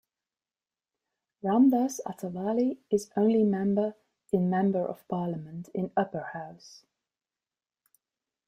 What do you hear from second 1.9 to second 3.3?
Athawale is